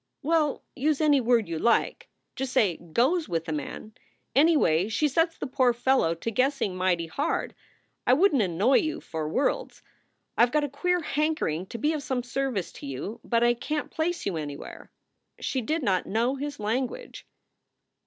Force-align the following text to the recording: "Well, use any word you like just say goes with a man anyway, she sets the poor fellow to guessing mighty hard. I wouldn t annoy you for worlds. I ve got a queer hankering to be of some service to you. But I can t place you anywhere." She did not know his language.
"Well, 0.23 0.63
use 0.75 0.99
any 0.99 1.21
word 1.21 1.47
you 1.47 1.59
like 1.59 2.09
just 2.35 2.53
say 2.53 2.77
goes 2.77 3.29
with 3.29 3.47
a 3.47 3.51
man 3.51 3.93
anyway, 4.35 4.87
she 4.87 5.07
sets 5.07 5.37
the 5.37 5.45
poor 5.45 5.73
fellow 5.73 6.15
to 6.15 6.31
guessing 6.31 6.75
mighty 6.75 7.05
hard. 7.05 7.53
I 8.07 8.13
wouldn 8.13 8.39
t 8.39 8.45
annoy 8.45 8.77
you 8.77 8.99
for 8.99 9.29
worlds. 9.29 9.83
I 10.35 10.45
ve 10.47 10.51
got 10.53 10.63
a 10.63 10.69
queer 10.69 11.01
hankering 11.01 11.67
to 11.67 11.77
be 11.77 11.93
of 11.93 12.01
some 12.01 12.23
service 12.23 12.71
to 12.71 12.87
you. 12.87 13.19
But 13.23 13.43
I 13.43 13.53
can 13.53 13.89
t 13.89 13.89
place 13.93 14.25
you 14.25 14.37
anywhere." 14.37 14.89
She 15.39 15.61
did 15.61 15.83
not 15.83 16.07
know 16.07 16.33
his 16.33 16.59
language. 16.59 17.27